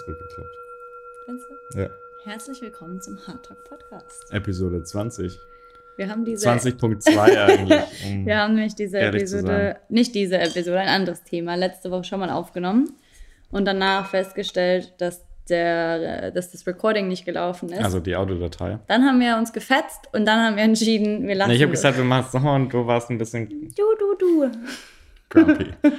[0.00, 0.56] besonders gut geklappt.
[1.26, 1.78] Findest du?
[1.80, 1.90] Ja.
[2.24, 4.32] Herzlich willkommen zum Hard Talk Podcast.
[4.32, 5.38] Episode 20.
[5.96, 7.82] Wir haben diese 20.2 eigentlich.
[8.06, 12.20] Um Wir haben nämlich diese Episode, nicht diese Episode, ein anderes Thema, letzte Woche schon
[12.20, 12.92] mal aufgenommen
[13.50, 17.82] und danach festgestellt, dass, der, dass das Recording nicht gelaufen ist.
[17.82, 18.78] also die Audiodatei.
[18.86, 21.72] dann haben wir uns gefetzt und dann haben wir entschieden, wir lassen Nee, ich habe
[21.72, 21.80] es.
[21.80, 24.50] gesagt, wir machen es nochmal und du warst ein bisschen Du, du, du.
[25.28, 25.72] grumpy.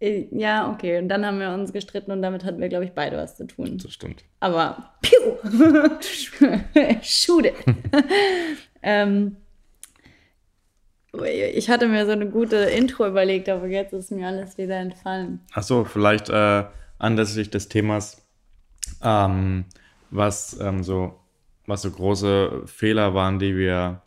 [0.00, 0.98] Äh, Ja, okay.
[0.98, 3.46] Und dann haben wir uns gestritten und damit hatten wir, glaube ich, beide was zu
[3.46, 3.78] tun.
[3.78, 4.24] das stimmt.
[4.40, 5.36] Aber piu!
[7.02, 7.54] Shoot it!
[8.82, 9.36] ähm,
[11.24, 15.40] ich hatte mir so eine gute Intro überlegt, aber jetzt ist mir alles wieder entfallen.
[15.52, 16.64] Achso, vielleicht äh,
[16.98, 18.26] anlässlich des Themas,
[19.02, 19.64] ähm,
[20.10, 21.18] was, ähm, so,
[21.66, 24.02] was so große Fehler waren, die wir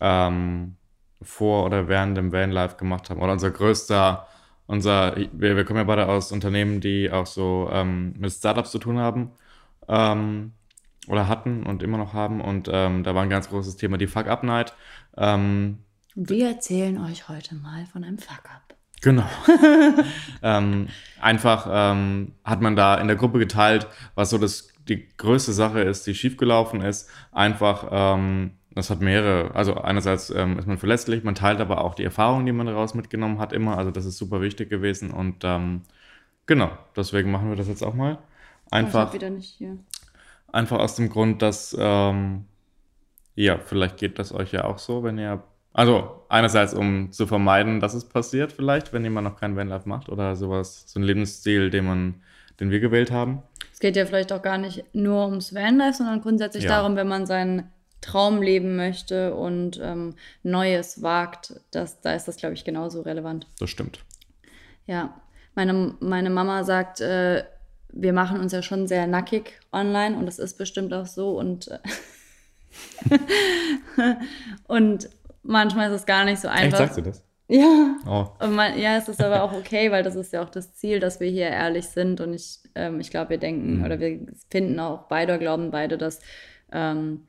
[0.00, 0.76] ähm,
[1.22, 3.20] vor oder während dem Vanlife gemacht haben.
[3.22, 4.26] Oder unser größter,
[4.68, 8.78] unser, wir, wir kommen ja beide aus Unternehmen, die auch so ähm, mit Startups zu
[8.78, 9.32] tun haben.
[9.88, 10.52] Ähm,
[11.08, 12.40] oder hatten und immer noch haben.
[12.40, 14.74] Und ähm, da war ein ganz großes Thema die Fuck-Up-Night.
[15.16, 15.78] Ähm,
[16.14, 18.76] wir erzählen euch heute mal von einem Fuck-Up.
[19.00, 19.28] Genau.
[20.42, 20.88] ähm,
[21.20, 25.80] einfach ähm, hat man da in der Gruppe geteilt, was so das, die größte Sache
[25.80, 27.08] ist, die schiefgelaufen ist.
[27.32, 31.94] Einfach, ähm, das hat mehrere, also einerseits ähm, ist man verletzlich, man teilt aber auch
[31.94, 33.76] die Erfahrungen, die man daraus mitgenommen hat, immer.
[33.76, 35.82] Also das ist super wichtig gewesen und ähm,
[36.46, 38.18] genau, deswegen machen wir das jetzt auch mal.
[38.70, 39.76] Einfach, wieder nicht hier.
[40.52, 42.44] einfach aus dem Grund, dass, ähm,
[43.34, 45.42] ja, vielleicht geht das euch ja auch so, wenn ihr
[45.72, 50.08] also einerseits, um zu vermeiden, dass es passiert, vielleicht, wenn jemand noch kein Vanlife macht
[50.08, 52.14] oder sowas, so ein Lebensstil, den man,
[52.58, 53.42] den wir gewählt haben.
[53.72, 56.70] Es geht ja vielleicht auch gar nicht nur ums Vanlife, sondern grundsätzlich Ja.
[56.70, 57.70] darum, wenn man seinen
[58.00, 63.46] Traum leben möchte und ähm, Neues wagt, das, da ist das, glaube ich, genauso relevant.
[63.58, 64.04] Das stimmt.
[64.86, 65.20] Ja,
[65.54, 67.44] meine, meine Mama sagt, äh,
[67.90, 71.68] wir machen uns ja schon sehr nackig online und das ist bestimmt auch so und,
[71.68, 71.78] äh,
[74.66, 75.08] und
[75.42, 76.78] manchmal ist es gar nicht so Echt, einfach.
[76.78, 77.22] sagst du das?
[77.50, 80.74] Ja, Oh, man, ja, es ist aber auch okay, weil das ist ja auch das
[80.74, 82.20] Ziel, dass wir hier ehrlich sind.
[82.20, 83.84] Und ich, ähm, ich glaube, wir denken Mhm.
[83.84, 84.20] oder wir
[84.50, 86.20] finden auch beide, glauben beide, dass,
[86.72, 87.26] ähm,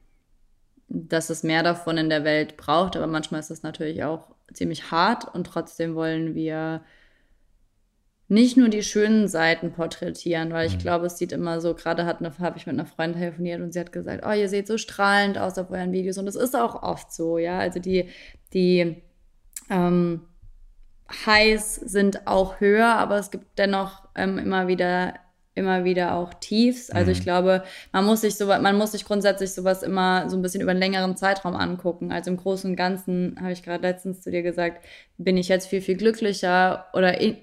[0.90, 2.96] dass es mehr davon in der Welt braucht.
[2.96, 6.82] Aber manchmal ist es natürlich auch ziemlich hart und trotzdem wollen wir
[8.28, 10.80] nicht nur die schönen Seiten porträtieren, weil ich Mhm.
[10.80, 13.92] glaube, es sieht immer so, gerade habe ich mit einer Freundin telefoniert und sie hat
[13.92, 17.12] gesagt, oh, ihr seht so strahlend aus auf euren Videos und das ist auch oft
[17.12, 18.10] so, ja, also die,
[18.54, 19.02] die
[19.72, 20.22] ähm,
[21.26, 25.16] Highs sind auch höher, aber es gibt dennoch ähm, immer wieder
[25.56, 26.90] immer wieder auch Tiefs.
[26.90, 27.24] Also ich Mhm.
[27.24, 30.72] glaube, man muss sich so, man muss sich grundsätzlich sowas immer so ein bisschen über
[30.72, 32.12] einen längeren Zeitraum angucken.
[32.12, 34.84] Also im Großen und Ganzen habe ich gerade letztens zu dir gesagt,
[35.18, 37.38] bin ich jetzt viel viel glücklicher oder in,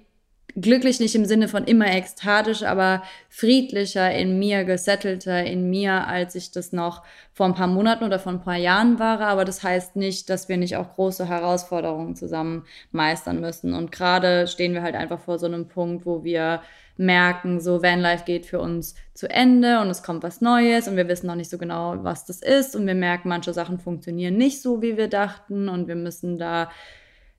[0.58, 6.34] glücklich nicht im Sinne von immer ekstatisch, aber friedlicher in mir, gesettelter in mir, als
[6.34, 7.02] ich das noch
[7.34, 9.20] vor ein paar Monaten oder vor ein paar Jahren war.
[9.20, 13.74] Aber das heißt nicht, dass wir nicht auch große Herausforderungen zusammen meistern müssen.
[13.74, 16.62] Und gerade stehen wir halt einfach vor so einem Punkt, wo wir
[16.98, 21.08] merken, so Vanlife geht für uns zu Ende und es kommt was Neues und wir
[21.08, 24.62] wissen noch nicht so genau, was das ist und wir merken, manche Sachen funktionieren nicht
[24.62, 26.70] so, wie wir dachten und wir müssen da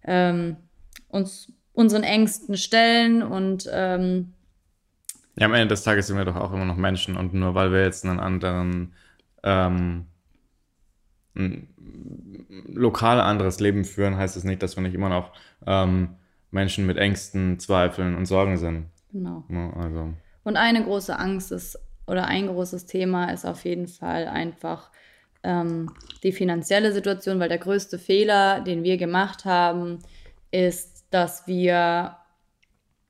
[0.04, 0.58] ähm,
[1.10, 4.34] uns unseren Ängsten stellen und ähm,
[5.38, 7.72] Ja, am Ende des Tages sind wir doch auch immer noch Menschen und nur weil
[7.72, 8.94] wir jetzt einen anderen,
[9.44, 10.08] ähm,
[11.36, 11.68] ein
[12.68, 15.34] lokal anderes Leben führen, heißt es nicht, dass wir nicht immer noch
[15.68, 16.16] ähm,
[16.50, 18.88] Menschen mit Ängsten, Zweifeln und Sorgen sind.
[19.12, 19.44] Genau.
[19.50, 20.14] Ja, also,
[20.44, 24.92] Und eine große Angst ist, oder ein großes Thema ist auf jeden Fall einfach
[25.44, 25.92] ähm,
[26.24, 30.00] die finanzielle Situation, weil der größte Fehler, den wir gemacht haben,
[30.52, 32.16] ist, dass wir,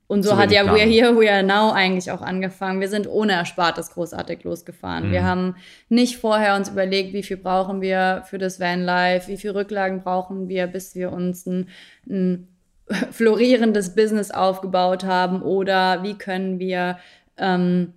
[0.08, 0.90] und so hat ja We're planen.
[0.92, 2.80] Here, We Are Now eigentlich auch angefangen.
[2.80, 5.12] Wir sind ohne Erspartes großartig losgefahren.
[5.12, 5.26] Wir Mhm.
[5.26, 5.56] haben
[5.90, 10.48] nicht vorher uns überlegt, wie viel brauchen wir für das Vanlife, wie viel Rücklagen brauchen
[10.48, 11.70] wir, bis wir uns ein,
[12.10, 12.48] ein
[13.12, 16.98] florierendes Business aufgebaut haben oder wie können wir
[17.38, 17.94] ähm,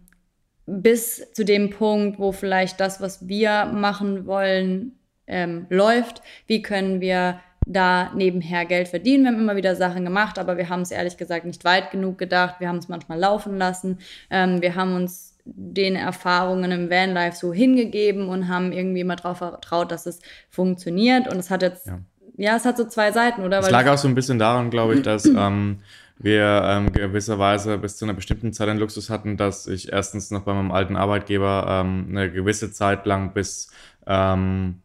[0.66, 7.00] bis zu dem Punkt, wo vielleicht das, was wir machen wollen, ähm, läuft, wie können
[7.00, 9.24] wir da nebenher Geld verdienen.
[9.24, 12.18] Wir haben immer wieder Sachen gemacht, aber wir haben es ehrlich gesagt nicht weit genug
[12.18, 12.56] gedacht.
[12.58, 13.98] Wir haben es manchmal laufen lassen.
[14.30, 19.38] Ähm, wir haben uns den Erfahrungen im Vanlife so hingegeben und haben irgendwie mal darauf
[19.38, 21.28] vertraut, dass es funktioniert.
[21.28, 22.00] Und es hat jetzt, ja,
[22.36, 22.56] Ja.
[22.56, 23.58] es hat so zwei Seiten, oder?
[23.58, 25.80] Es lag auch so ein bisschen daran, glaube ich, dass ähm,
[26.18, 30.42] wir ähm, gewisserweise bis zu einer bestimmten Zeit den Luxus hatten, dass ich erstens noch
[30.42, 33.70] bei meinem alten Arbeitgeber ähm, eine gewisse Zeit lang bis
[34.06, 34.82] ähm,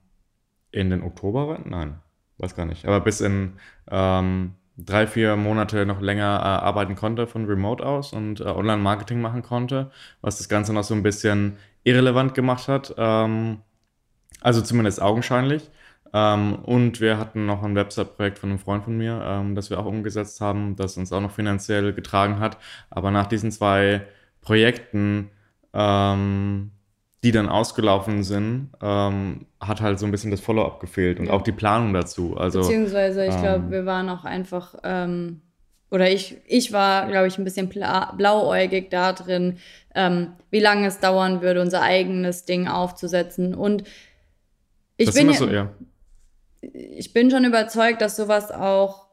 [0.71, 1.59] in den Oktober war?
[1.65, 1.95] Nein,
[2.37, 2.85] weiß gar nicht.
[2.85, 3.53] Aber bis in
[3.91, 9.21] ähm, drei, vier Monate noch länger äh, arbeiten konnte von Remote aus und äh, Online-Marketing
[9.21, 12.93] machen konnte, was das Ganze noch so ein bisschen irrelevant gemacht hat.
[12.97, 13.59] Ähm,
[14.41, 15.69] also zumindest augenscheinlich.
[16.15, 19.79] Ähm, und wir hatten noch ein Website-Projekt von einem Freund von mir, ähm, das wir
[19.79, 22.57] auch umgesetzt haben, das uns auch noch finanziell getragen hat.
[22.89, 24.03] Aber nach diesen zwei
[24.41, 25.29] Projekten
[25.73, 26.71] ähm,
[27.25, 31.33] die dann ausgelaufen sind, ähm, hat halt so ein bisschen das Follow-up gefehlt und ja.
[31.33, 32.37] auch die Planung dazu.
[32.37, 35.41] Also, Beziehungsweise, ich ähm, glaube, wir waren auch einfach, ähm,
[35.89, 39.57] oder ich, ich war, glaube ich, ein bisschen blauäugig da drin,
[39.95, 43.55] ähm, wie lange es dauern würde, unser eigenes Ding aufzusetzen.
[43.55, 43.83] Und
[44.97, 45.71] ich das bin, so, ja.
[46.73, 49.04] Ich bin schon überzeugt, dass sowas auch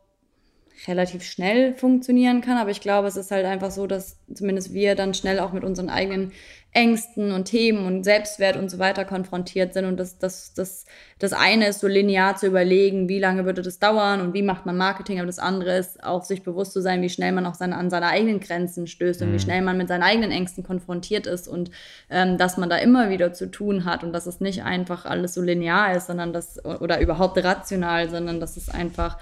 [0.88, 4.94] relativ schnell funktionieren kann, aber ich glaube, es ist halt einfach so, dass zumindest wir
[4.94, 6.32] dann schnell auch mit unseren eigenen
[6.74, 9.84] Ängsten und Themen und Selbstwert und so weiter konfrontiert sind.
[9.84, 10.86] Und das, das, das,
[11.18, 14.64] das eine ist so linear zu überlegen, wie lange würde das dauern und wie macht
[14.64, 17.54] man Marketing, aber das andere ist auch sich bewusst zu sein, wie schnell man auch
[17.54, 19.40] seine, an seine eigenen Grenzen stößt und wie mhm.
[19.40, 21.70] schnell man mit seinen eigenen Ängsten konfrontiert ist und
[22.08, 25.34] ähm, dass man da immer wieder zu tun hat und dass es nicht einfach alles
[25.34, 29.18] so linear ist, sondern das, oder überhaupt rational, sondern dass es einfach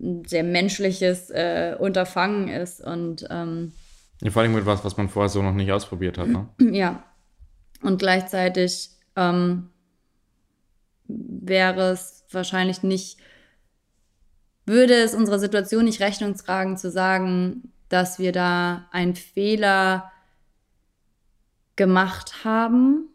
[0.00, 3.72] ein sehr menschliches äh, Unterfangen ist und ähm,
[4.20, 6.28] ja, vor allem mit was, was man vorher so noch nicht ausprobiert hat.
[6.28, 6.48] Ne?
[6.74, 7.04] Ja.
[7.80, 9.70] Und gleichzeitig ähm,
[11.06, 13.18] wäre es wahrscheinlich nicht,
[14.66, 20.10] würde es unserer Situation nicht Rechnung tragen, zu sagen, dass wir da einen Fehler
[21.76, 23.08] gemacht haben.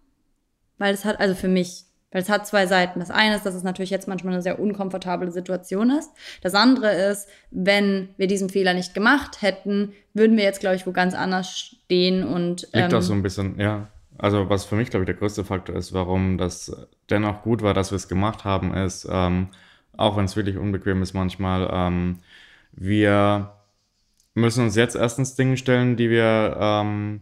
[0.77, 1.83] Weil es hat, also für mich,
[2.13, 2.99] weil es hat zwei Seiten.
[2.99, 6.11] Das eine ist, dass es natürlich jetzt manchmal eine sehr unkomfortable Situation ist.
[6.41, 10.87] Das andere ist, wenn wir diesen Fehler nicht gemacht hätten, würden wir jetzt, glaube ich,
[10.87, 12.69] wo ganz anders stehen und.
[12.71, 13.89] Ähm, Liegt auch so ein bisschen, ja.
[14.17, 16.71] Also, was für mich, glaube ich, der größte Faktor ist, warum das
[17.09, 19.49] dennoch gut war, dass wir es gemacht haben, ist, ähm,
[19.97, 22.19] auch wenn es wirklich unbequem ist manchmal, ähm,
[22.71, 23.53] wir
[24.35, 27.21] müssen uns jetzt erstens Dinge stellen, die wir ähm,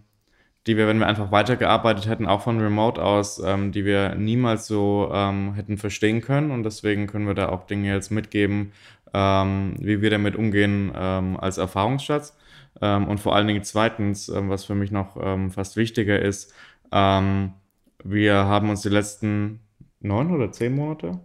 [0.67, 4.67] die wir, wenn wir einfach weitergearbeitet hätten, auch von Remote aus, ähm, die wir niemals
[4.67, 6.51] so ähm, hätten verstehen können.
[6.51, 8.71] Und deswegen können wir da auch Dinge jetzt mitgeben,
[9.13, 12.37] ähm, wie wir damit umgehen ähm, als Erfahrungsschatz.
[12.79, 15.15] Ähm, und vor allen Dingen zweitens, ähm, was für mich noch
[15.51, 16.53] fast wichtiger ist,
[16.93, 19.61] wir haben uns die letzten
[20.01, 21.21] neun oder zehn Monate,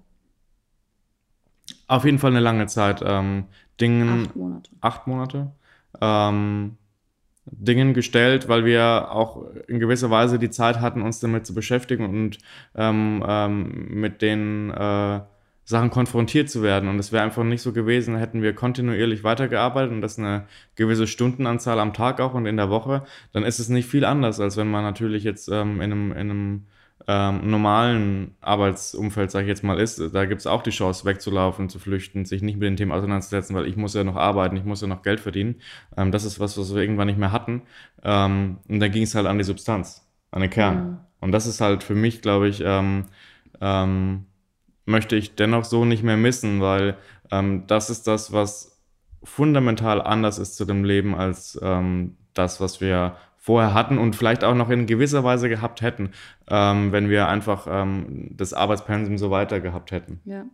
[1.88, 3.00] auf jeden Fall eine lange Zeit,
[3.80, 5.52] Dingen, acht Monate, acht Monate
[7.46, 12.04] Dingen gestellt, weil wir auch in gewisser Weise die Zeit hatten, uns damit zu beschäftigen
[12.04, 12.38] und
[12.74, 15.20] ähm, ähm, mit den äh,
[15.64, 16.88] Sachen konfrontiert zu werden.
[16.88, 20.46] Und es wäre einfach nicht so gewesen, hätten wir kontinuierlich weitergearbeitet und das eine
[20.76, 24.40] gewisse Stundenanzahl am Tag auch und in der Woche, dann ist es nicht viel anders,
[24.40, 26.66] als wenn man natürlich jetzt ähm, in einem, in einem
[27.08, 31.68] ähm, normalen Arbeitsumfeld, sage ich jetzt mal, ist, da gibt es auch die Chance, wegzulaufen,
[31.68, 34.64] zu flüchten, sich nicht mit den Themen auseinanderzusetzen, weil ich muss ja noch arbeiten, ich
[34.64, 35.56] muss ja noch Geld verdienen.
[35.96, 37.62] Ähm, das ist was, was wir irgendwann nicht mehr hatten.
[38.02, 40.76] Ähm, und dann ging es halt an die Substanz, an den Kern.
[40.76, 40.98] Mhm.
[41.20, 43.04] Und das ist halt für mich, glaube ich, ähm,
[43.60, 44.26] ähm,
[44.84, 46.96] möchte ich dennoch so nicht mehr missen, weil
[47.30, 48.80] ähm, das ist das, was
[49.22, 51.58] fundamental anders ist zu dem Leben als
[52.34, 56.10] das, was wir vorher hatten und vielleicht auch noch in gewisser Weise gehabt hätten,
[56.50, 60.20] ähm, wenn wir einfach ähm, das Arbeitspensum so weiter gehabt hätten.
[60.24, 60.46] Ja.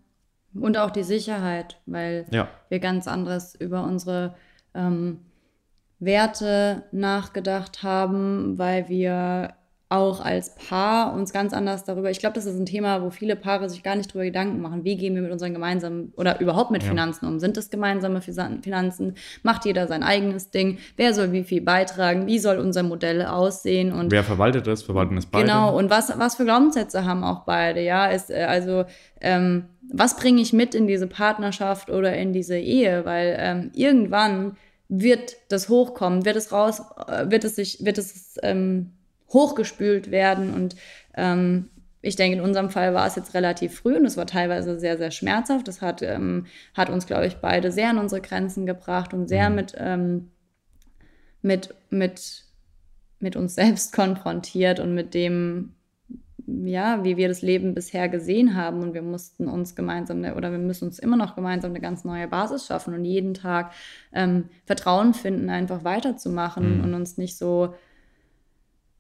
[0.53, 2.49] Und auch die Sicherheit, weil ja.
[2.69, 4.35] wir ganz anderes über unsere
[4.75, 5.21] ähm,
[6.01, 9.55] Werte nachgedacht haben, weil wir
[9.93, 12.11] auch als Paar uns ganz anders darüber.
[12.11, 14.85] Ich glaube, das ist ein Thema, wo viele Paare sich gar nicht darüber Gedanken machen.
[14.85, 16.89] Wie gehen wir mit unseren gemeinsamen oder überhaupt mit ja.
[16.89, 17.39] Finanzen um?
[17.39, 19.15] Sind es gemeinsame Finanzen?
[19.43, 20.79] Macht jeder sein eigenes Ding?
[20.97, 22.27] Wer soll wie viel beitragen?
[22.27, 23.93] Wie soll unser Modell aussehen?
[23.93, 24.83] Und wer verwaltet das?
[24.83, 25.45] Verwalten es beide?
[25.45, 25.77] Genau.
[25.77, 27.83] Und was, was für Glaubenssätze haben auch beide?
[27.83, 28.85] Ja, ist äh, also
[29.21, 33.05] ähm, was bringe ich mit in diese Partnerschaft oder in diese Ehe?
[33.05, 34.57] Weil ähm, irgendwann
[34.89, 38.93] wird das hochkommen, wird es raus, äh, wird es sich, wird es ähm,
[39.33, 40.53] hochgespült werden.
[40.53, 40.77] Und
[41.15, 41.71] ähm,
[42.03, 44.99] ich denke, in unserem Fall war es jetzt relativ früh und es war teilweise sehr,
[44.99, 45.69] sehr schmerzhaft.
[45.69, 49.49] Das hat, ähm, hat uns, glaube ich, beide sehr an unsere Grenzen gebracht und sehr
[49.49, 49.57] mhm.
[49.57, 50.31] mit, ähm,
[51.43, 52.45] mit, mit,
[53.21, 55.75] mit uns selbst konfrontiert und mit dem,
[56.47, 58.83] ja, wie wir das Leben bisher gesehen haben.
[58.83, 62.27] Und wir mussten uns gemeinsam oder wir müssen uns immer noch gemeinsam eine ganz neue
[62.27, 63.73] Basis schaffen und jeden Tag
[64.13, 66.85] ähm, Vertrauen finden, einfach weiterzumachen mhm.
[66.85, 67.75] und uns nicht so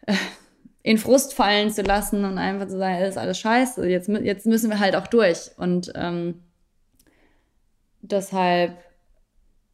[0.83, 4.71] in Frust fallen zu lassen und einfach zu sagen, ist alles scheiße, jetzt, jetzt müssen
[4.71, 5.51] wir halt auch durch.
[5.57, 6.43] Und ähm,
[8.01, 8.77] deshalb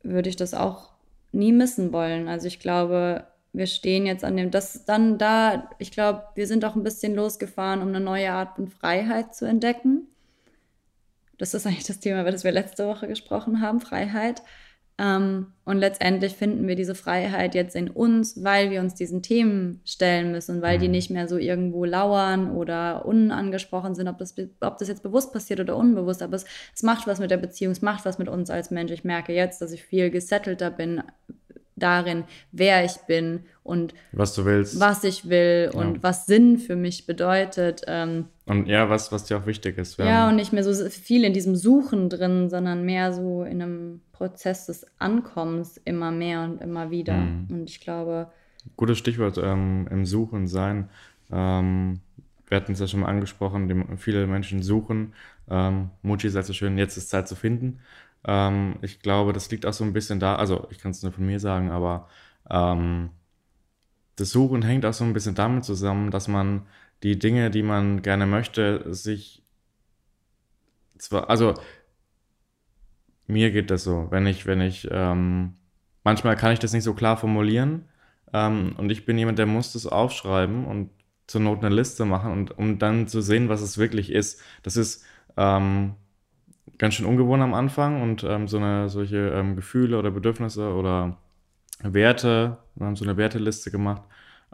[0.02, 0.90] würde ich das auch
[1.32, 2.28] nie missen wollen.
[2.28, 6.64] Also ich glaube, wir stehen jetzt an dem, das dann da, ich glaube, wir sind
[6.64, 10.06] auch ein bisschen losgefahren, um eine neue Art von Freiheit zu entdecken.
[11.38, 14.42] Das ist eigentlich das Thema, über das wir letzte Woche gesprochen haben, Freiheit.
[15.00, 19.80] Ähm, und letztendlich finden wir diese Freiheit jetzt in uns, weil wir uns diesen Themen
[19.84, 20.92] stellen müssen, weil die mhm.
[20.92, 25.60] nicht mehr so irgendwo lauern oder unangesprochen sind, ob das, ob das jetzt bewusst passiert
[25.60, 26.22] oder unbewusst.
[26.22, 28.90] Aber es, es macht was mit der Beziehung, es macht was mit uns als Mensch.
[28.90, 31.02] Ich merke jetzt, dass ich viel gesettelter bin
[31.78, 36.02] darin, wer ich bin und was du willst, was ich will und ja.
[36.02, 37.82] was Sinn für mich bedeutet.
[37.87, 39.99] Ähm, und ja, was, was dir auch wichtig ist.
[39.99, 44.00] ja, und nicht mehr so viel in diesem Suchen drin, sondern mehr so in einem
[44.12, 47.16] Prozess des Ankommens immer mehr und immer wieder.
[47.16, 47.47] Mhm.
[47.50, 48.28] Und ich glaube.
[48.76, 50.88] Gutes Stichwort ähm, im Suchen sein.
[51.30, 52.00] Ähm,
[52.49, 55.12] wir hatten es ja schon mal angesprochen, die, viele Menschen suchen.
[55.50, 57.80] Ähm, Muji sagt so schön, jetzt ist Zeit zu finden.
[58.24, 61.12] Ähm, ich glaube, das liegt auch so ein bisschen da, also ich kann es nur
[61.12, 62.08] von mir sagen, aber
[62.50, 63.10] ähm,
[64.16, 66.66] das Suchen hängt auch so ein bisschen damit zusammen, dass man
[67.02, 69.42] die Dinge, die man gerne möchte, sich
[70.98, 71.54] zwar, also
[73.26, 75.54] mir geht das so, wenn ich, wenn ich, ähm,
[76.04, 77.84] manchmal kann ich das nicht so klar formulieren
[78.32, 80.90] ähm, und ich bin jemand, der muss das aufschreiben und
[81.26, 84.40] zur Not eine Liste machen und um dann zu sehen, was es wirklich ist.
[84.62, 85.04] Das ist
[85.38, 85.95] ähm,
[86.78, 91.16] ganz schön ungewohnt am Anfang und ähm, so eine solche ähm, Gefühle oder Bedürfnisse oder
[91.83, 94.02] Werte, wir haben so eine Werteliste gemacht,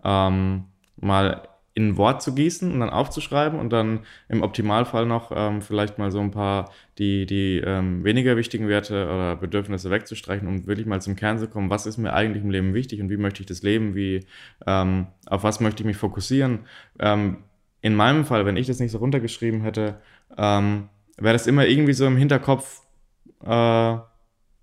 [0.04, 0.64] ähm,
[0.96, 5.60] mal in ein Wort zu gießen und dann aufzuschreiben und dann im Optimalfall noch ähm,
[5.60, 10.66] vielleicht mal so ein paar die, die ähm, weniger wichtigen Werte oder Bedürfnisse wegzustreichen, um
[10.66, 13.16] wirklich mal zum Kern zu kommen, was ist mir eigentlich im Leben wichtig und wie
[13.16, 14.24] möchte ich das leben, wie,
[14.66, 16.60] ähm, auf was möchte ich mich fokussieren.
[17.00, 17.38] Ähm,
[17.80, 20.00] in meinem Fall, wenn ich das nicht so runtergeschrieben hätte,
[20.36, 22.82] ähm, wäre das immer irgendwie so im Hinterkopf
[23.44, 23.96] äh,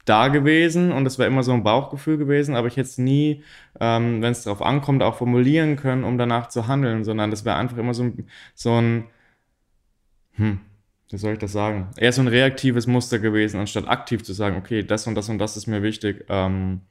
[0.06, 3.44] da gewesen und es wäre immer so ein Bauchgefühl gewesen, aber ich hätte es nie,
[3.80, 7.56] ähm, wenn es darauf ankommt, auch formulieren können, um danach zu handeln, sondern das wäre
[7.58, 9.06] einfach immer so ein, so ein,
[10.34, 10.60] hm,
[11.10, 11.90] wie soll ich das sagen?
[11.98, 15.40] Eher so ein reaktives Muster gewesen, anstatt aktiv zu sagen, okay, das und das und
[15.40, 16.26] das ist mir wichtig.
[16.30, 16.82] Ähm,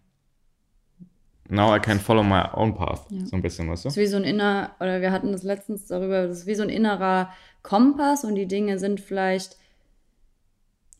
[1.51, 3.07] now I can follow my own path.
[3.11, 3.27] Ja.
[3.27, 3.89] So ein bisschen, weißt du?
[3.89, 6.55] Das ist wie so ein inner, oder wir hatten das letztens darüber, das ist wie
[6.55, 7.31] so ein innerer
[7.63, 9.57] Kompass und die Dinge sind vielleicht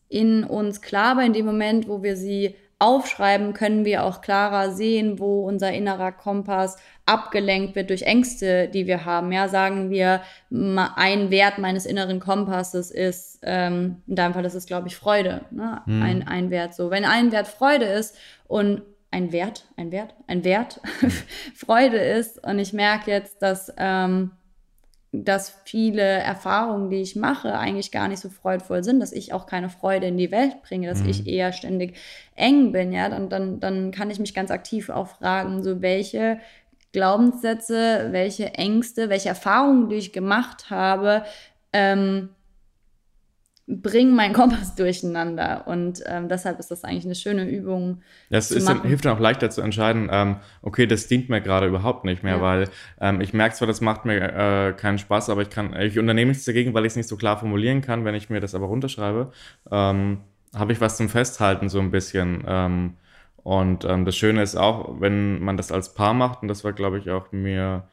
[0.09, 4.71] in uns klar, aber in dem Moment, wo wir sie aufschreiben, können wir auch klarer
[4.71, 9.31] sehen, wo unser innerer Kompass abgelenkt wird durch Ängste, die wir haben.
[9.31, 14.65] Ja, sagen wir, ein Wert meines inneren Kompasses ist, ähm, in deinem Fall ist es,
[14.65, 15.45] glaube ich, Freude.
[15.51, 15.81] Ne?
[15.85, 16.01] Hm.
[16.01, 16.89] Ein, ein Wert so.
[16.89, 18.17] Wenn ein Wert Freude ist
[18.47, 18.81] und
[19.11, 20.79] ein Wert, ein Wert, ein Wert
[21.55, 22.43] Freude ist.
[22.45, 24.31] Und ich merke jetzt, dass ähm,
[25.13, 29.45] dass viele Erfahrungen, die ich mache, eigentlich gar nicht so freudvoll sind, dass ich auch
[29.45, 31.09] keine Freude in die Welt bringe, dass mhm.
[31.09, 31.97] ich eher ständig
[32.35, 36.39] eng bin, ja, dann, dann, dann kann ich mich ganz aktiv auch fragen, so welche
[36.93, 41.25] Glaubenssätze, welche Ängste, welche Erfahrungen, die ich gemacht habe,
[41.73, 42.29] ähm,
[43.71, 45.67] bringen meinen Kompass durcheinander.
[45.67, 48.01] Und ähm, deshalb ist das eigentlich eine schöne Übung.
[48.29, 51.67] Das ist dann, hilft dann auch leichter zu entscheiden, ähm, okay, das dient mir gerade
[51.67, 52.41] überhaupt nicht mehr, ja.
[52.41, 55.97] weil ähm, ich merke zwar, das macht mir äh, keinen Spaß, aber ich kann, ich
[55.97, 58.55] unternehme nichts dagegen, weil ich es nicht so klar formulieren kann, wenn ich mir das
[58.55, 59.31] aber runterschreibe,
[59.71, 60.19] ähm,
[60.53, 62.43] habe ich was zum Festhalten so ein bisschen.
[62.45, 62.93] Ähm,
[63.43, 66.73] und ähm, das Schöne ist auch, wenn man das als Paar macht, und das war,
[66.73, 67.83] glaube ich, auch mir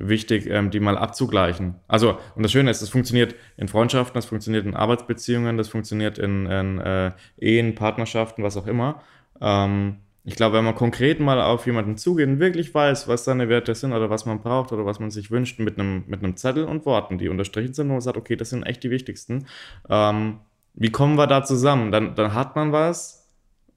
[0.00, 1.76] wichtig, ähm, die mal abzugleichen.
[1.86, 6.18] Also, und das Schöne ist, das funktioniert in Freundschaften, das funktioniert in Arbeitsbeziehungen, das funktioniert
[6.18, 9.02] in, in äh, Ehen, Partnerschaften, was auch immer.
[9.40, 13.48] Ähm, ich glaube, wenn man konkret mal auf jemanden zugeht und wirklich weiß, was seine
[13.48, 16.36] Werte sind oder was man braucht oder was man sich wünscht, mit einem, mit einem
[16.36, 19.46] Zettel und Worten, die unterstrichen sind, und man sagt, okay, das sind echt die wichtigsten.
[19.88, 20.40] Ähm,
[20.74, 21.90] wie kommen wir da zusammen?
[21.90, 23.28] Dann, dann hat man was,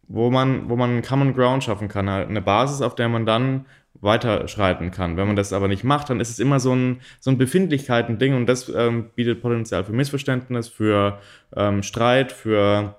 [0.07, 3.65] wo man, wo man einen Common Ground schaffen kann, eine Basis, auf der man dann
[4.01, 5.17] weiterschreiten kann.
[5.17, 8.35] Wenn man das aber nicht macht, dann ist es immer so ein, so ein Befindlichkeiten-Ding
[8.35, 11.19] und das ähm, bietet Potenzial für Missverständnis, für
[11.55, 12.95] ähm, Streit, für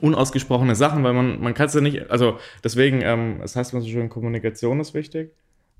[0.00, 3.82] unausgesprochene Sachen, weil man, man kann es ja nicht, also deswegen, ähm, das heißt immer
[3.82, 5.32] so schön, Kommunikation ist wichtig.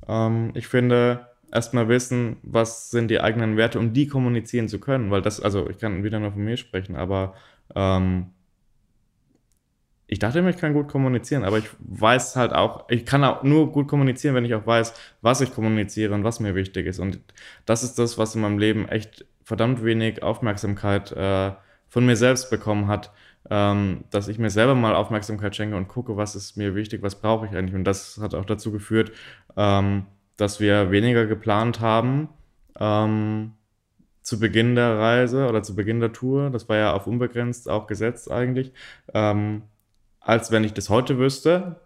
[0.09, 5.11] Ähm, ich finde, erstmal wissen, was sind die eigenen Werte, um die kommunizieren zu können,
[5.11, 7.35] weil das, also ich kann wieder nur von mir sprechen, aber
[7.75, 8.26] ähm,
[10.12, 13.45] ich dachte immer, ich kann gut kommunizieren, aber ich weiß halt auch, ich kann auch
[13.45, 16.99] nur gut kommunizieren, wenn ich auch weiß, was ich kommuniziere und was mir wichtig ist.
[16.99, 17.21] Und
[17.64, 21.52] das ist das, was in meinem Leben echt verdammt wenig Aufmerksamkeit äh,
[21.88, 23.12] von mir selbst bekommen hat,
[23.50, 27.21] ähm, dass ich mir selber mal Aufmerksamkeit schenke und gucke, was ist mir wichtig, was
[27.21, 27.76] brauche ich eigentlich.
[27.76, 29.12] Und das hat auch dazu geführt,
[29.57, 32.31] ähm, dass wir weniger geplant haben.
[32.81, 33.52] Ähm,
[34.23, 37.87] zu Beginn der Reise oder zu Beginn der Tour, das war ja auf unbegrenzt auch
[37.87, 38.73] gesetzt eigentlich,
[39.14, 39.62] ähm,
[40.30, 41.80] als wenn ich das heute wüsste,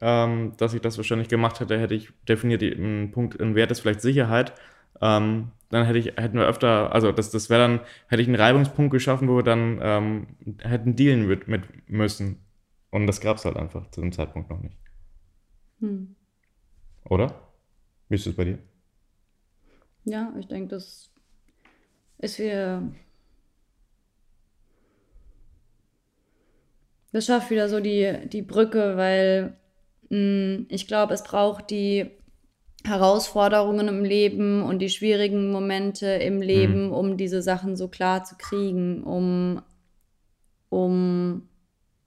[0.00, 3.80] ähm, dass ich das wahrscheinlich gemacht hätte, hätte ich definiert einen Punkt, ein Wert ist
[3.80, 4.52] vielleicht Sicherheit.
[5.00, 8.40] Ähm, dann hätte ich, hätten wir öfter, also das, das wäre dann, hätte ich einen
[8.40, 10.26] Reibungspunkt geschaffen, wo wir dann ähm,
[10.60, 12.44] hätten dealen mit, mit müssen.
[12.90, 14.76] Und das gab es halt einfach zu dem Zeitpunkt noch nicht.
[15.78, 16.16] Hm.
[17.08, 17.32] Oder?
[18.08, 18.58] Wie ist es bei dir?
[20.04, 21.12] Ja, ich denke, das
[22.18, 22.92] ist wir.
[27.14, 29.56] Das schafft wieder so die, die Brücke, weil
[30.08, 32.10] mh, hm, ich glaube, es braucht die
[32.84, 36.92] Herausforderungen im Leben und die schwierigen Momente im Leben, mhm.
[36.92, 39.62] um diese Sachen so klar zu kriegen, um,
[40.70, 41.48] um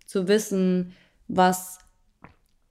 [0.05, 0.91] zu wissen,
[1.29, 1.79] was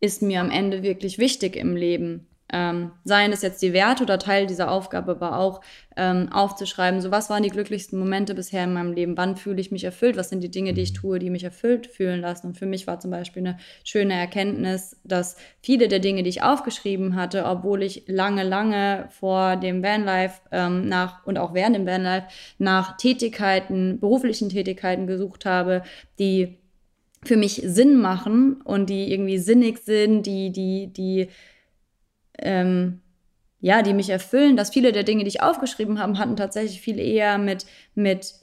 [0.01, 2.27] ist mir am Ende wirklich wichtig im Leben.
[2.53, 5.61] Ähm, seien es jetzt die Werte oder Teil dieser Aufgabe war auch
[5.97, 9.73] ähm, aufzuschreiben, so was waren die glücklichsten Momente bisher in meinem Leben, wann fühle ich
[9.73, 12.49] mich erfüllt, was sind die Dinge, die ich tue, die mich erfüllt fühlen lassen.
[12.49, 16.43] Und für mich war zum Beispiel eine schöne Erkenntnis, dass viele der Dinge, die ich
[16.43, 21.87] aufgeschrieben hatte, obwohl ich lange, lange vor dem Vanlife ähm, nach und auch während dem
[21.87, 25.83] Vanlife nach Tätigkeiten, beruflichen Tätigkeiten gesucht habe,
[26.21, 26.59] die
[27.25, 31.29] für mich Sinn machen und die irgendwie sinnig sind, die, die, die,
[32.39, 33.01] ähm,
[33.61, 36.99] ja, die mich erfüllen, dass viele der Dinge, die ich aufgeschrieben habe, hatten tatsächlich viel
[36.99, 38.35] eher mit, mit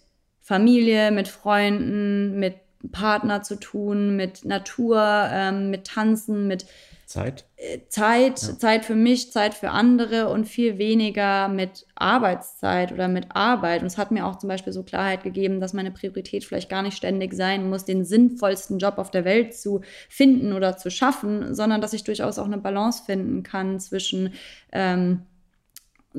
[0.41, 2.55] Familie, mit Freunden, mit
[2.91, 6.65] Partner zu tun, mit Natur, ähm, mit Tanzen, mit
[7.05, 7.45] Zeit?
[7.57, 8.57] Äh, Zeit, ja.
[8.57, 13.81] Zeit für mich, Zeit für andere und viel weniger mit Arbeitszeit oder mit Arbeit.
[13.81, 16.81] Und es hat mir auch zum Beispiel so Klarheit gegeben, dass meine Priorität vielleicht gar
[16.81, 21.53] nicht ständig sein muss, den sinnvollsten Job auf der Welt zu finden oder zu schaffen,
[21.53, 24.33] sondern dass ich durchaus auch eine Balance finden kann zwischen,
[24.71, 25.21] ähm,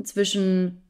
[0.05, 0.84] zwischen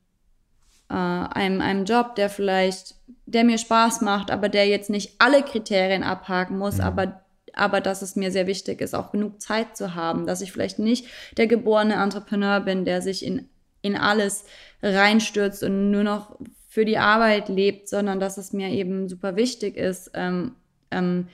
[0.88, 5.42] äh, einem, einem Job, der vielleicht, der mir Spaß macht, aber der jetzt nicht alle
[5.42, 6.76] Kriterien abhaken muss.
[6.78, 6.84] Mhm.
[6.84, 7.20] aber
[7.56, 10.80] aber dass es mir sehr wichtig ist, auch genug Zeit zu haben, dass ich vielleicht
[10.80, 13.48] nicht der geborene Entrepreneur bin, der sich in,
[13.80, 14.44] in alles
[14.82, 16.36] reinstürzt und nur noch
[16.68, 20.56] für die Arbeit lebt, sondern dass es mir eben super wichtig ist, ähm,
[20.90, 21.28] ähm,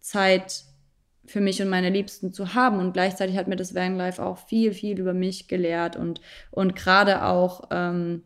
[0.00, 0.64] Zeit
[1.24, 2.78] für mich und meine Liebsten zu haben.
[2.78, 7.24] Und gleichzeitig hat mir das Vanlife auch viel, viel über mich gelehrt und, und gerade
[7.24, 8.22] auch ähm,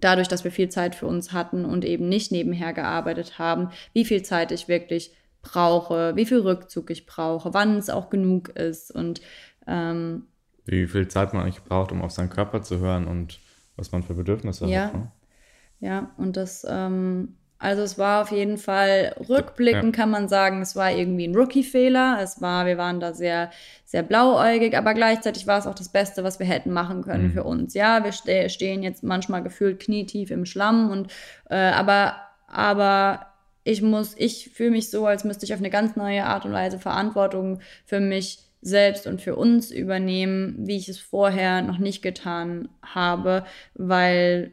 [0.00, 4.04] dadurch, dass wir viel Zeit für uns hatten und eben nicht nebenher gearbeitet haben, wie
[4.04, 8.90] viel Zeit ich wirklich brauche, wie viel Rückzug ich brauche, wann es auch genug ist
[8.90, 9.20] und
[9.66, 10.26] ähm,
[10.64, 13.38] wie viel Zeit man eigentlich braucht, um auf seinen Körper zu hören und
[13.76, 14.94] was man für Bedürfnisse ja, hat.
[14.94, 15.12] Ne?
[15.80, 20.02] Ja, und das, ähm, also es war auf jeden Fall, rückblickend ja.
[20.02, 22.18] kann man sagen, es war irgendwie ein Rookie-Fehler.
[22.22, 23.50] Es war, wir waren da sehr,
[23.84, 27.32] sehr blauäugig, aber gleichzeitig war es auch das Beste, was wir hätten machen können mhm.
[27.32, 27.72] für uns.
[27.72, 31.10] Ja, wir ste stehen jetzt manchmal gefühlt knietief im Schlamm und
[31.48, 32.16] äh, aber,
[32.46, 33.26] aber
[33.64, 36.52] ich muss, ich fühle mich so, als müsste ich auf eine ganz neue Art und
[36.52, 42.02] Weise Verantwortung für mich selbst und für uns übernehmen, wie ich es vorher noch nicht
[42.02, 44.52] getan habe, weil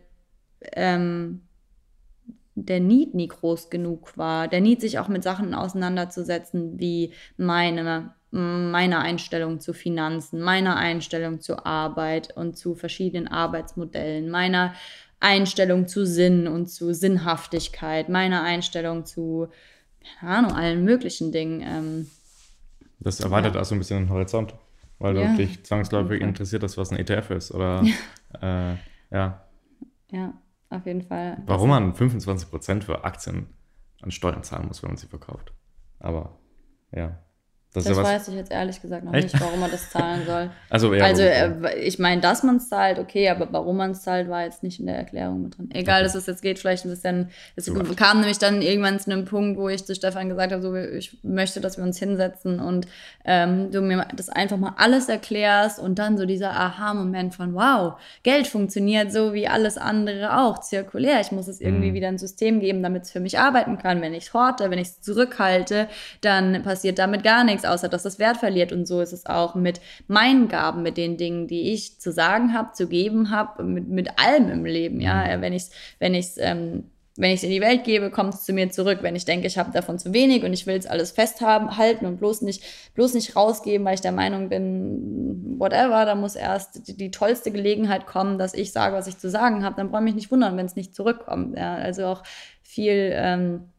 [0.73, 1.41] ähm,
[2.55, 4.47] der Need nie groß genug war.
[4.47, 11.41] Der Need, sich auch mit Sachen auseinanderzusetzen, wie meine, meine Einstellung zu Finanzen, meine Einstellung
[11.41, 14.73] zur Arbeit und zu verschiedenen Arbeitsmodellen, meiner
[15.19, 19.47] Einstellung zu Sinn und zu Sinnhaftigkeit, meine Einstellung zu,
[20.19, 21.61] keine Ahnung, allen möglichen Dingen.
[21.61, 22.09] Ähm,
[22.99, 23.61] das erweitert ja.
[23.61, 24.53] auch so ein bisschen den Horizont,
[24.99, 27.83] weil ja, du dich zwangsläufig interessiert, dass was ein ETF ist oder
[28.41, 28.73] ja.
[28.73, 28.77] Äh,
[29.11, 29.45] ja.
[30.11, 30.33] Ja,
[30.75, 31.37] auf jeden Fall.
[31.45, 33.47] Warum man 25% für Aktien
[34.01, 35.53] an Steuern zahlen muss, wenn man sie verkauft.
[35.99, 36.37] Aber
[36.91, 37.19] ja.
[37.73, 39.33] Das, das weiß ich jetzt ehrlich gesagt noch Echt?
[39.33, 40.51] nicht, warum man das zahlen soll.
[40.69, 44.03] also, ja, also äh, ich meine, dass man es zahlt, okay, aber warum man es
[44.03, 45.69] zahlt, war jetzt nicht in der Erklärung mit drin.
[45.73, 46.03] Egal, okay.
[46.03, 47.29] dass es jetzt geht, vielleicht ein bisschen.
[47.55, 50.75] Es kam nämlich dann irgendwann zu einem Punkt, wo ich zu Stefan gesagt habe, so,
[50.75, 52.87] ich möchte, dass wir uns hinsetzen und
[53.25, 57.93] ähm, du mir das einfach mal alles erklärst und dann so dieser Aha-Moment von, wow,
[58.21, 61.21] Geld funktioniert so wie alles andere auch, zirkulär.
[61.21, 61.95] Ich muss es irgendwie mhm.
[61.95, 64.01] wieder ein System geben, damit es für mich arbeiten kann.
[64.01, 65.87] Wenn ich es horte, wenn ich es zurückhalte,
[66.21, 68.71] dann passiert damit gar nichts nichts, außer dass das Wert verliert.
[68.71, 72.53] Und so ist es auch mit meinen Gaben, mit den Dingen, die ich zu sagen
[72.53, 74.99] habe, zu geben habe, mit, mit allem im Leben.
[75.01, 75.41] Ja, mhm.
[75.41, 78.43] wenn ich es wenn ich's, ähm, wenn ich es in die Welt gebe, kommt es
[78.43, 78.99] zu mir zurück.
[79.01, 82.07] Wenn ich denke, ich habe davon zu wenig und ich will es alles festhaben, halten
[82.07, 82.63] und bloß nicht,
[82.95, 87.51] bloß nicht rausgeben, weil ich der Meinung bin, whatever, da muss erst die, die tollste
[87.51, 90.31] Gelegenheit kommen, dass ich sage, was ich zu sagen habe, dann brauche ich mich nicht
[90.31, 91.55] wundern, wenn es nicht zurückkommt.
[91.55, 92.23] Ja, also auch
[92.63, 93.69] viel, ähm,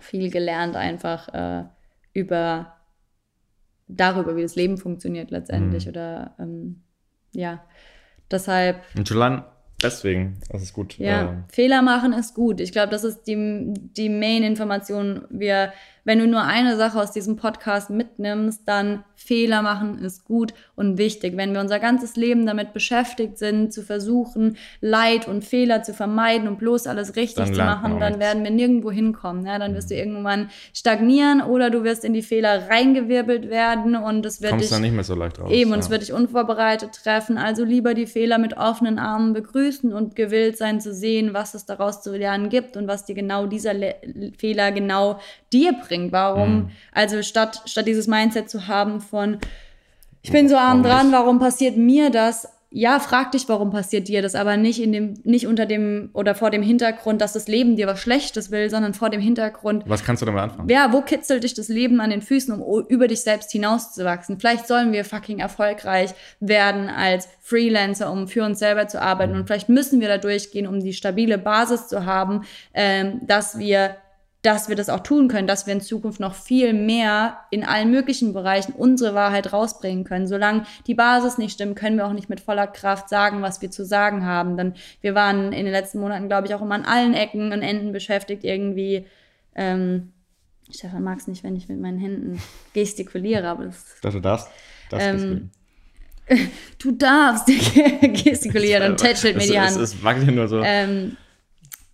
[0.00, 1.64] viel gelernt einfach äh,
[2.14, 2.72] über
[3.96, 5.86] darüber, wie das Leben funktioniert letztendlich.
[5.86, 5.90] Mhm.
[5.90, 6.82] Oder ähm,
[7.32, 7.64] ja,
[8.30, 8.82] deshalb.
[8.96, 9.18] Und schon
[9.82, 10.98] deswegen, das ist gut.
[10.98, 12.60] Ja, äh, Fehler machen ist gut.
[12.60, 15.26] Ich glaube, das ist die, die Main-Information.
[15.30, 15.72] Wir
[16.04, 20.98] wenn du nur eine Sache aus diesem Podcast mitnimmst, dann Fehler machen ist gut und
[20.98, 21.36] wichtig.
[21.36, 26.48] Wenn wir unser ganzes Leben damit beschäftigt sind, zu versuchen, Leid und Fehler zu vermeiden
[26.48, 29.46] und bloß alles richtig Dann zu machen, dann werden wir nirgendwo hinkommen.
[29.46, 29.58] Ja?
[29.58, 34.40] Dann wirst du irgendwann stagnieren oder du wirst in die Fehler reingewirbelt werden und es
[34.40, 35.52] wird Kommst dich dann nicht mehr so leicht raus.
[35.52, 35.84] Eben, und ja.
[35.84, 37.38] es wird dich unvorbereitet treffen.
[37.38, 41.64] Also lieber die Fehler mit offenen Armen begrüßen und gewillt sein zu sehen, was es
[41.64, 43.94] daraus zu lernen gibt und was dir genau dieser Le
[44.36, 45.20] Fehler genau
[45.52, 45.91] dir bringt.
[46.12, 46.54] Warum?
[46.54, 46.70] Mhm.
[46.92, 49.38] Also statt, statt dieses Mindset zu haben von,
[50.22, 52.48] ich bin so arm dran, warum passiert mir das?
[52.74, 56.34] Ja, frag dich, warum passiert dir das, aber nicht in dem, nicht unter dem oder
[56.34, 60.04] vor dem Hintergrund, dass das Leben dir was Schlechtes will, sondern vor dem Hintergrund, Was
[60.04, 60.70] kannst du damit anfangen?
[60.70, 64.40] ja, wo kitzelt dich das Leben an den Füßen, um über dich selbst hinauszuwachsen?
[64.40, 69.34] Vielleicht sollen wir fucking erfolgreich werden als Freelancer, um für uns selber zu arbeiten.
[69.34, 73.96] Und vielleicht müssen wir da durchgehen, um die stabile Basis zu haben, ähm, dass wir
[74.42, 77.90] dass wir das auch tun können, dass wir in Zukunft noch viel mehr in allen
[77.90, 80.26] möglichen Bereichen unsere Wahrheit rausbringen können.
[80.26, 83.70] Solange die Basis nicht stimmt, können wir auch nicht mit voller Kraft sagen, was wir
[83.70, 84.56] zu sagen haben.
[84.56, 87.62] Denn wir waren in den letzten Monaten, glaube ich, auch immer an allen Ecken und
[87.62, 89.06] Enden beschäftigt, irgendwie
[89.54, 90.12] ähm,
[90.70, 92.40] Stefan mag es nicht, wenn ich mit meinen Händen
[92.72, 94.48] gestikuliere, aber das, dachte, du darfst.
[94.90, 95.50] darfst Ähm,
[96.78, 97.46] du darfst
[98.24, 99.76] gestikulieren und tätschelt mir es, die Es, Hand.
[99.80, 100.62] es wackelt nur so.
[100.62, 101.16] ähm,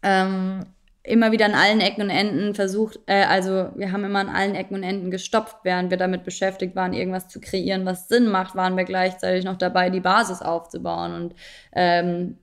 [0.02, 0.64] ähm,
[1.08, 4.54] immer wieder an allen Ecken und Enden versucht, äh, also wir haben immer an allen
[4.54, 8.54] Ecken und Enden gestoppt, während wir damit beschäftigt waren, irgendwas zu kreieren, was Sinn macht,
[8.54, 11.34] waren wir gleichzeitig noch dabei, die Basis aufzubauen und
[11.72, 12.38] ähm,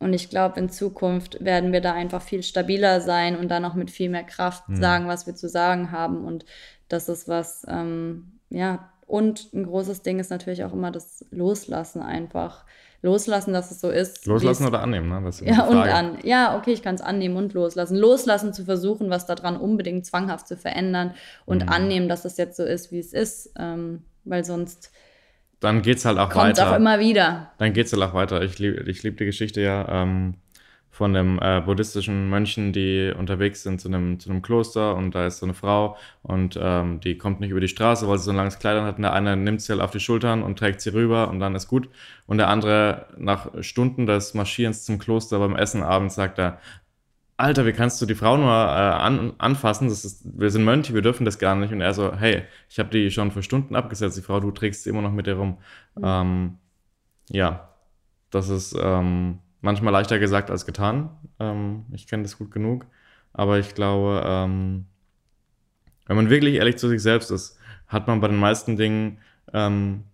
[0.00, 3.74] und ich glaube, in Zukunft werden wir da einfach viel stabiler sein und dann auch
[3.74, 6.24] mit viel mehr Kraft sagen, was wir zu sagen haben.
[6.24, 6.44] Und
[6.88, 12.02] das ist was, ähm, ja, und ein großes Ding ist natürlich auch immer das Loslassen
[12.02, 12.64] einfach.
[13.02, 14.26] Loslassen, dass es so ist.
[14.26, 15.30] Loslassen es- oder annehmen, ne?
[15.44, 16.18] Ja, und an.
[16.24, 17.96] Ja, okay, ich kann es annehmen und loslassen.
[17.96, 21.14] Loslassen zu versuchen, was daran unbedingt zwanghaft zu verändern
[21.46, 21.68] und Mhm.
[21.68, 23.52] annehmen, dass es jetzt so ist, wie es ist.
[23.58, 24.90] Ähm, weil sonst
[25.60, 26.72] Dann geht's halt auch kommt es weiter.
[26.72, 27.52] auch immer wieder.
[27.58, 28.42] Dann geht's halt auch weiter.
[28.42, 30.34] Ich liebe ich lieb die Geschichte ja ähm,
[30.98, 35.28] von dem äh, buddhistischen Mönchen, die unterwegs sind zu einem, zu einem Kloster und da
[35.28, 38.30] ist so eine Frau und ähm, die kommt nicht über die Straße, weil sie so
[38.32, 40.80] ein langes Kleid hat und der eine nimmt sie halt auf die Schultern und trägt
[40.80, 41.88] sie rüber und dann ist gut.
[42.26, 46.58] Und der andere nach Stunden des Marschierens zum Kloster beim Essen abends sagt er,
[47.36, 49.88] Alter, wie kannst du die Frau nur äh, an, anfassen?
[49.88, 51.72] Das ist, wir sind Mönche, wir dürfen das gar nicht.
[51.72, 54.82] Und er so, hey, ich habe die schon für Stunden abgesetzt, die Frau, du trägst
[54.82, 55.58] sie immer noch mit dir rum.
[56.02, 56.58] Ähm,
[57.30, 57.68] ja,
[58.30, 61.10] das ist ähm, manchmal leichter gesagt als getan.
[61.38, 62.86] Ähm, ich kenne das gut genug.
[63.32, 64.86] Aber ich glaube, ähm,
[66.06, 69.18] wenn man wirklich ehrlich zu sich selbst ist, hat man bei den meisten Dingen
[69.52, 70.04] ähm,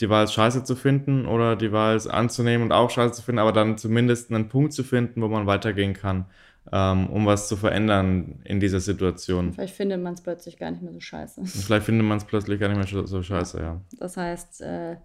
[0.00, 3.22] die Wahl, es scheiße zu finden oder die Wahl, es anzunehmen und auch scheiße zu
[3.22, 6.26] finden, aber dann zumindest einen Punkt zu finden, wo man weitergehen kann,
[6.72, 9.52] ähm, um was zu verändern in dieser Situation.
[9.52, 11.40] Vielleicht findet man es plötzlich gar nicht mehr so scheiße.
[11.40, 13.80] Und vielleicht findet man es plötzlich gar nicht mehr so- so scheiße, ja.
[13.98, 14.96] Das heißt, äh,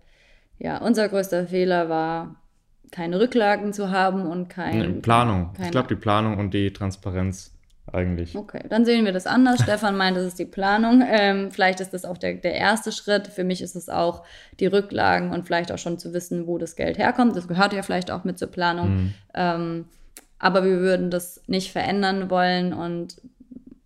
[0.60, 2.36] ja, unser größter Fehler war,
[2.92, 4.78] keine Rücklagen zu haben und kein.
[4.80, 5.52] Nee, Planung.
[5.54, 7.54] keine- Ich glaube, die Planung und die Transparenz
[7.92, 8.36] eigentlich.
[8.36, 9.62] Okay, dann sehen wir das anders.
[9.62, 11.02] Stefan meint, das ist die Planung.
[11.08, 13.28] Ähm, vielleicht ist das auch der, der erste Schritt.
[13.28, 14.24] Für mich ist es auch
[14.60, 17.36] die Rücklagen und vielleicht auch schon zu wissen, wo das Geld herkommt.
[17.38, 18.90] Das gehört ja vielleicht auch mit zur Planung.
[18.96, 19.14] Mhm.
[19.34, 19.86] Ähm,
[20.40, 23.22] aber wir würden das nicht verändern wollen und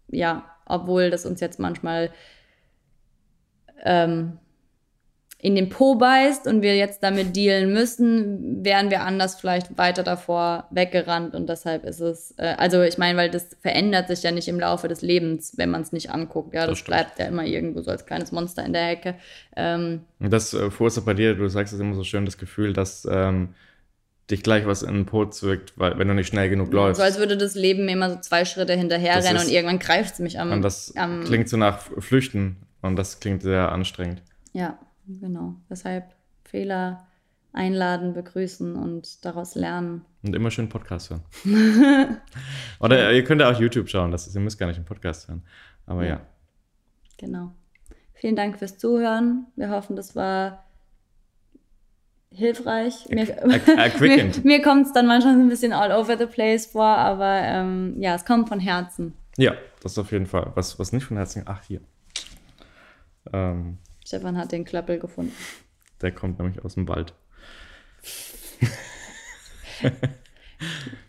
[0.10, 2.10] ja, obwohl das uns jetzt manchmal
[3.84, 4.38] ähm,
[5.44, 10.04] in den Po beißt und wir jetzt damit dealen müssen, wären wir anders vielleicht weiter
[10.04, 14.30] davor weggerannt und deshalb ist es, äh, also ich meine, weil das verändert sich ja
[14.30, 17.26] nicht im Laufe des Lebens, wenn man es nicht anguckt, ja, Das das, bleibt ja
[17.26, 19.16] immer irgendwo so als kleines Monster in der Hecke.
[19.56, 22.74] Ähm, Und das äh, verursacht bei dir, du sagst es immer so schön, das Gefühl,
[22.74, 23.56] dass ähm,
[24.30, 26.98] dich gleich was in den Po zwickt, weil, wenn du nicht schnell genug läufst.
[27.00, 29.52] so als würde das Leben mir immer so zwei Schritte hinterher Das rennen ist- und
[29.52, 33.42] irgendwann greift es mich am, und das am klingt so nach Flüchten und das klingt
[33.42, 34.22] sehr anstrengend.
[34.54, 34.78] Ja,
[35.08, 35.56] genau.
[35.70, 37.08] Deshalb Fehler
[37.54, 40.06] einladen, begrüßen und daraus lernen.
[40.24, 41.24] Und immer schön Podcast hören.
[42.80, 45.28] Oder ihr könnt ja auch YouTube schauen, das ist, ihr müsst gar nicht einen Podcast
[45.28, 45.44] hören.
[45.86, 46.22] Aber ja.
[47.18, 47.54] Genau.
[48.14, 49.48] Vielen Dank fürs Zuhören.
[49.56, 50.64] Wir hoffen, das war
[52.32, 53.08] hilfreich.
[53.10, 54.38] Mir, erquickend.
[54.46, 57.42] mir, mir kommt es dann manchmal so ein bisschen all over the place vor, aber
[57.44, 59.14] ähm, ja, es kommt von Herzen.
[59.38, 60.52] Ja, das auf jeden Fall.
[60.56, 61.82] Was, was nicht von Herzen, ach hier.
[63.34, 63.78] Ähm,
[64.12, 65.34] Stefan hat den Klappel gefunden.
[66.02, 67.14] der kommt nämlich aus dem Wald.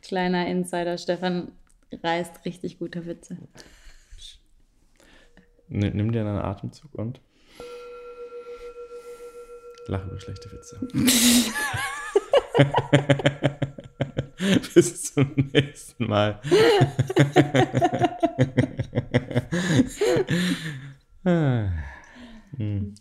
[0.03, 1.51] Kleiner Insider, Stefan
[2.01, 3.39] reißt richtig gute Witze.
[5.67, 7.21] Nimm, nimm dir einen Atemzug und
[9.89, 10.79] lach über schlechte Witze.
[14.75, 16.41] Bis zum nächsten Mal.
[21.25, 21.69] Ah.
[22.59, 22.95] 嗯。